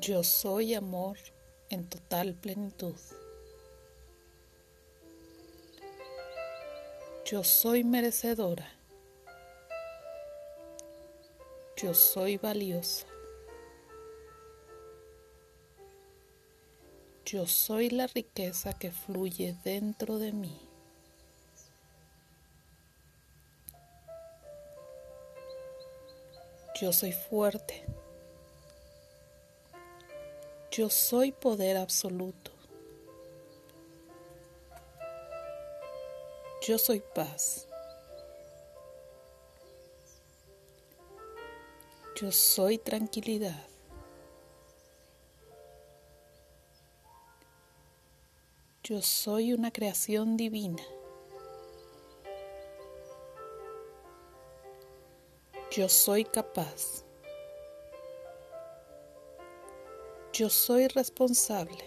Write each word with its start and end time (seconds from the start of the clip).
Yo 0.00 0.24
soy 0.24 0.72
amor 0.72 1.18
en 1.68 1.86
total 1.86 2.32
plenitud. 2.32 2.94
Yo 7.26 7.44
soy 7.44 7.84
merecedora. 7.84 8.66
Yo 11.76 11.92
soy 11.92 12.38
valiosa. 12.38 13.06
Yo 17.26 17.46
soy 17.46 17.90
la 17.90 18.06
riqueza 18.06 18.72
que 18.72 18.92
fluye 18.92 19.54
dentro 19.64 20.18
de 20.18 20.32
mí. 20.32 20.58
Yo 26.80 26.90
soy 26.90 27.12
fuerte. 27.12 27.84
Yo 30.70 30.88
soy 30.88 31.32
poder 31.32 31.76
absoluto. 31.76 32.52
Yo 36.62 36.78
soy 36.78 37.02
paz. 37.12 37.66
Yo 42.14 42.30
soy 42.30 42.78
tranquilidad. 42.78 43.66
Yo 48.84 49.02
soy 49.02 49.52
una 49.52 49.72
creación 49.72 50.36
divina. 50.36 50.82
Yo 55.72 55.88
soy 55.88 56.24
capaz. 56.24 57.04
Yo 60.40 60.48
soy 60.48 60.88
responsable. 60.88 61.84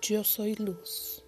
Yo 0.00 0.24
soy 0.24 0.54
luz. 0.54 1.22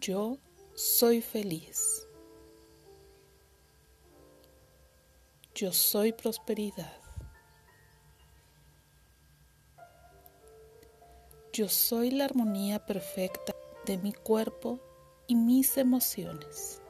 Yo 0.00 0.38
soy 0.74 1.22
feliz. 1.22 2.08
Yo 5.54 5.70
soy 5.70 6.12
prosperidad. 6.12 7.00
Yo 11.52 11.68
soy 11.68 12.10
la 12.10 12.24
armonía 12.24 12.84
perfecta 12.84 13.54
de 13.86 13.96
mi 13.98 14.12
cuerpo 14.12 14.80
y 15.28 15.36
mis 15.36 15.76
emociones. 15.76 16.81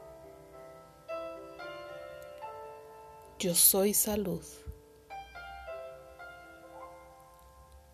Yo 3.43 3.53
soy 3.53 3.93
salud. 3.93 4.45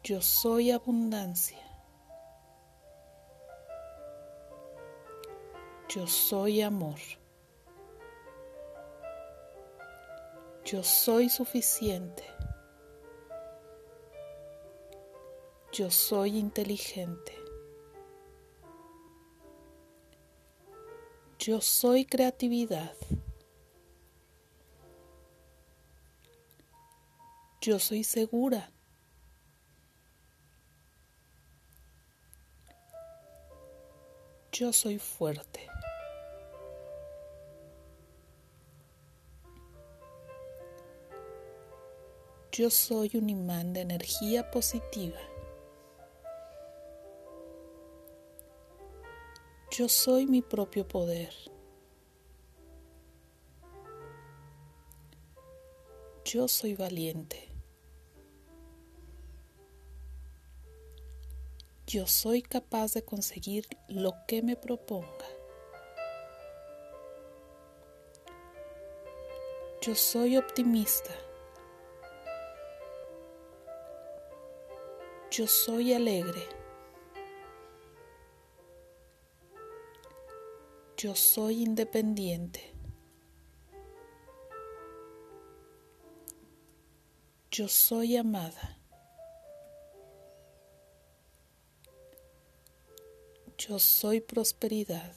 Yo 0.04 0.22
soy 0.22 0.70
abundancia. 0.70 1.58
Yo 5.88 6.06
soy 6.06 6.62
amor. 6.62 7.00
Yo 10.66 10.84
soy 10.84 11.30
suficiente. 11.30 12.26
Yo 15.72 15.90
soy 15.90 16.38
inteligente. 16.38 17.34
Yo 21.40 21.60
soy 21.60 22.06
creatividad. 22.06 22.94
Yo 27.62 27.78
soy 27.78 28.06
segura. 28.06 28.72
Yo 34.54 34.72
soy 34.72 34.98
fuerte. 34.98 35.68
Yo 42.54 42.70
soy 42.70 43.12
un 43.16 43.30
imán 43.30 43.74
de 43.74 43.82
energía 43.82 44.50
positiva. 44.52 45.20
Yo 49.70 49.90
soy 49.90 50.26
mi 50.28 50.42
propio 50.42 50.88
poder. 50.88 51.34
Yo 56.24 56.48
soy 56.48 56.76
valiente. 56.76 57.49
Yo 61.92 62.06
soy 62.06 62.44
capaz 62.44 62.94
de 62.94 63.04
conseguir 63.04 63.66
lo 63.88 64.14
que 64.28 64.44
me 64.44 64.56
proponga. 64.56 65.26
Yo 69.82 69.96
soy 69.96 70.38
optimista. 70.38 71.10
Yo 75.32 75.48
soy 75.48 75.96
alegre. 75.96 76.48
Yo 80.96 81.16
soy 81.16 81.64
independiente. 81.64 82.72
Yo 87.50 87.68
soy 87.68 88.16
amada. 88.16 88.79
Yo 93.70 93.78
soy 93.78 94.20
prosperidad. 94.20 95.14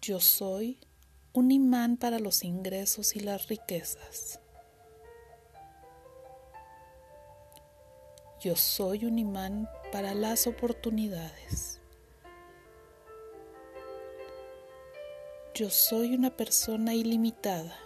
Yo 0.00 0.20
soy 0.20 0.80
un 1.34 1.50
imán 1.50 1.98
para 1.98 2.18
los 2.18 2.44
ingresos 2.44 3.14
y 3.14 3.20
las 3.20 3.48
riquezas. 3.48 4.40
Yo 8.40 8.56
soy 8.56 9.04
un 9.04 9.18
imán 9.18 9.68
para 9.92 10.14
las 10.14 10.46
oportunidades. 10.46 11.82
Yo 15.52 15.68
soy 15.68 16.14
una 16.14 16.34
persona 16.34 16.94
ilimitada. 16.94 17.78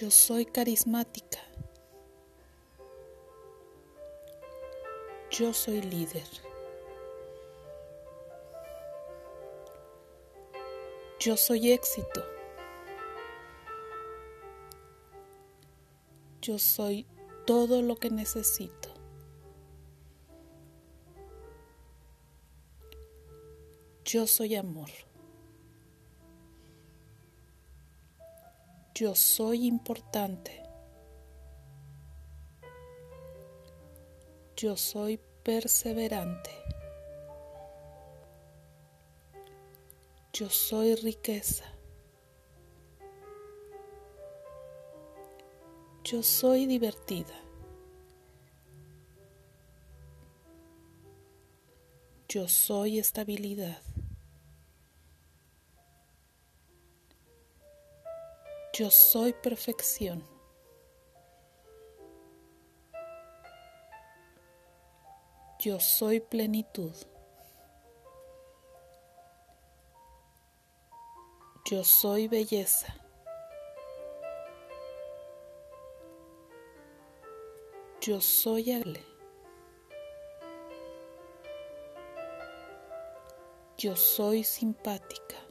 Yo 0.00 0.10
soy 0.10 0.46
carismática. 0.46 1.40
Yo 5.30 5.52
soy 5.52 5.82
líder. 5.82 6.26
Yo 11.18 11.36
soy 11.36 11.72
éxito. 11.72 12.24
Yo 16.40 16.58
soy 16.58 17.06
todo 17.46 17.82
lo 17.82 17.96
que 17.96 18.08
necesito. 18.08 18.94
Yo 24.06 24.26
soy 24.26 24.54
amor. 24.56 24.88
Yo 29.00 29.14
soy 29.14 29.66
importante. 29.66 30.62
Yo 34.54 34.76
soy 34.76 35.18
perseverante. 35.42 36.50
Yo 40.34 40.50
soy 40.50 40.96
riqueza. 40.96 41.64
Yo 46.04 46.22
soy 46.22 46.66
divertida. 46.66 47.40
Yo 52.28 52.48
soy 52.48 52.98
estabilidad. 52.98 53.80
Yo 58.80 58.90
soy 58.90 59.34
perfección. 59.34 60.24
Yo 65.58 65.78
soy 65.78 66.20
plenitud. 66.20 66.94
Yo 71.66 71.84
soy 71.84 72.26
belleza. 72.26 72.94
Yo 78.00 78.18
soy 78.22 78.72
agradable. 78.72 79.04
Yo 83.76 83.94
soy 83.94 84.42
simpática. 84.42 85.49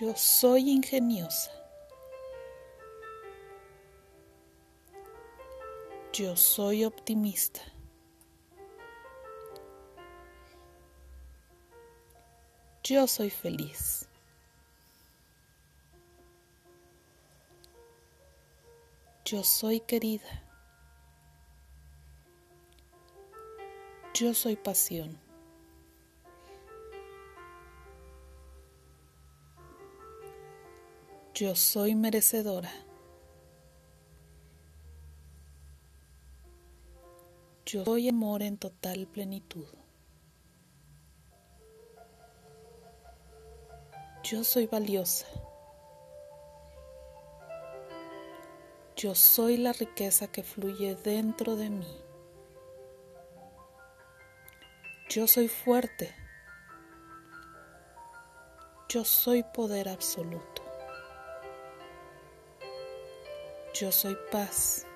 Yo 0.00 0.12
soy 0.16 0.70
ingeniosa. 0.70 1.52
Yo 6.12 6.36
soy 6.36 6.84
optimista. 6.84 7.60
Yo 12.82 13.06
soy 13.06 13.30
feliz. 13.30 14.08
Yo 19.24 19.44
soy 19.44 19.78
querida. 19.78 20.42
Yo 24.12 24.34
soy 24.34 24.56
pasión. 24.56 25.23
Yo 31.34 31.56
soy 31.56 31.96
merecedora. 31.96 32.70
Yo 37.66 37.84
soy 37.84 38.08
amor 38.08 38.40
en 38.42 38.56
total 38.56 39.08
plenitud. 39.08 39.66
Yo 44.22 44.44
soy 44.44 44.68
valiosa. 44.68 45.26
Yo 48.94 49.16
soy 49.16 49.56
la 49.56 49.72
riqueza 49.72 50.28
que 50.28 50.44
fluye 50.44 50.94
dentro 50.94 51.56
de 51.56 51.68
mí. 51.68 52.00
Yo 55.08 55.26
soy 55.26 55.48
fuerte. 55.48 56.14
Yo 58.88 59.04
soy 59.04 59.42
poder 59.42 59.88
absoluto. 59.88 60.53
Yo 63.74 63.90
soy 63.90 64.16
paz. 64.30 64.86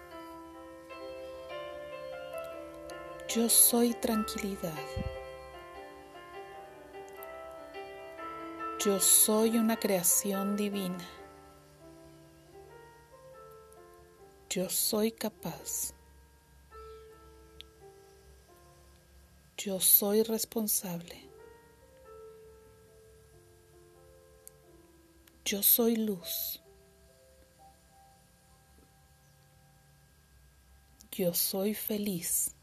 Yo 3.29 3.49
soy 3.49 3.93
tranquilidad. 3.95 4.79
Yo 8.79 9.01
soy 9.01 9.59
una 9.59 9.77
creación 9.77 10.57
divina. 10.57 11.05
Yo 14.49 14.71
soy 14.71 15.11
capaz. 15.11 15.93
Yo 19.57 19.81
soy 19.81 20.23
responsable. 20.23 21.29
Yo 25.45 25.65
soy 25.65 25.97
luz. 25.97 26.63
Yo 31.19 31.35
soy 31.35 31.75
feliz. 31.75 32.55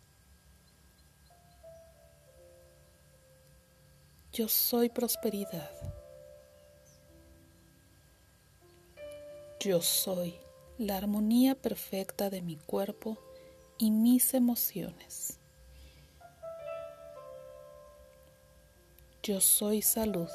Yo 4.32 4.48
soy 4.48 4.88
prosperidad. 4.88 5.70
Yo 9.60 9.82
soy 9.82 10.40
la 10.78 10.96
armonía 10.96 11.56
perfecta 11.56 12.30
de 12.30 12.42
mi 12.42 12.56
cuerpo 12.56 13.18
y 13.78 13.92
mis 13.92 14.34
emociones. 14.34 15.38
Yo 19.22 19.42
soy 19.42 19.82
salud. 19.82 20.30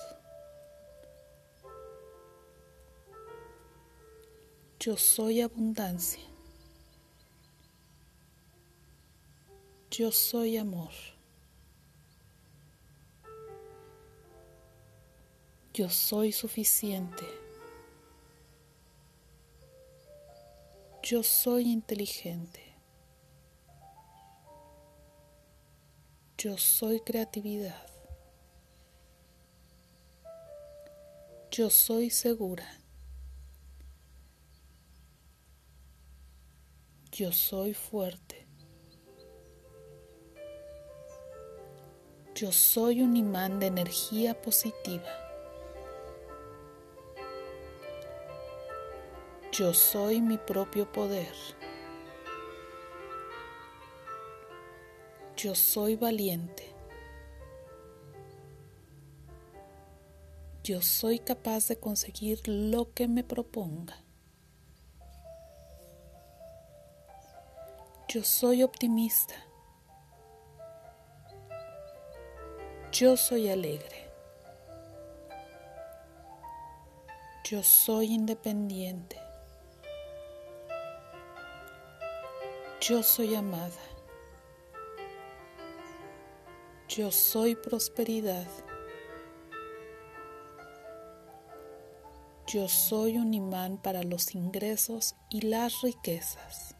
Yo 4.79 4.99
soy 4.99 5.41
abundancia. 5.41 6.30
Yo 9.91 10.13
soy 10.13 10.57
amor. 10.57 10.93
Yo 15.75 15.89
soy 15.89 16.31
suficiente. 16.31 17.25
Yo 21.03 21.25
soy 21.25 21.73
inteligente. 21.73 22.73
Yo 26.39 26.57
soy 26.57 27.01
creatividad. 27.01 27.87
Yo 31.51 31.69
soy 31.69 32.11
segura. 32.11 32.79
Yo 37.11 37.33
soy 37.33 37.75
fuerte. 37.75 38.50
Yo 42.41 42.53
soy 42.53 43.03
un 43.03 43.19
imán 43.19 43.61
de 43.61 43.67
energía 43.67 44.33
positiva. 44.41 45.05
Yo 49.53 49.75
soy 49.75 50.23
mi 50.23 50.39
propio 50.39 50.91
poder. 50.91 51.35
Yo 55.37 55.55
soy 55.55 55.97
valiente. 55.97 56.75
Yo 60.65 60.81
soy 60.81 61.19
capaz 61.19 61.69
de 61.69 61.79
conseguir 61.79 62.41
lo 62.49 62.95
que 62.95 63.07
me 63.07 63.23
proponga. 63.23 64.03
Yo 68.09 68.25
soy 68.25 68.63
optimista. 68.63 69.50
Yo 72.93 73.17
soy 73.17 73.49
alegre. 73.49 74.11
Yo 77.45 77.63
soy 77.63 78.07
independiente. 78.07 79.17
Yo 82.81 83.05
soy 83.05 83.37
amada. 83.37 83.71
Yo 86.89 87.13
soy 87.13 87.55
prosperidad. 87.55 88.49
Yo 92.49 92.69
soy 92.69 93.19
un 93.19 93.33
imán 93.33 93.79
para 93.79 94.03
los 94.03 94.35
ingresos 94.35 95.15
y 95.29 95.43
las 95.43 95.83
riquezas. 95.83 96.75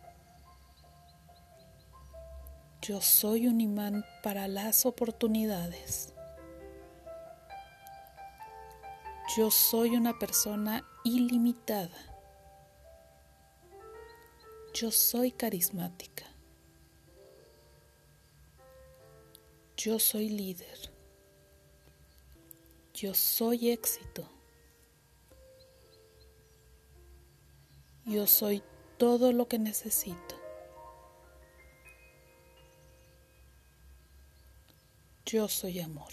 Yo 2.91 3.01
soy 3.01 3.47
un 3.47 3.61
imán 3.61 4.05
para 4.21 4.49
las 4.49 4.85
oportunidades. 4.85 6.13
Yo 9.37 9.49
soy 9.53 9.91
una 9.91 10.19
persona 10.19 10.85
ilimitada. 11.05 11.97
Yo 14.75 14.91
soy 14.91 15.31
carismática. 15.31 16.25
Yo 19.77 20.01
soy 20.01 20.29
líder. 20.29 20.91
Yo 22.93 23.15
soy 23.15 23.71
éxito. 23.71 24.29
Yo 28.05 28.27
soy 28.27 28.65
todo 28.99 29.33
lo 29.33 29.47
que 29.47 29.61
necesito. 29.61 30.30
Yo 35.33 35.47
soy 35.47 35.79
amor. 35.79 36.13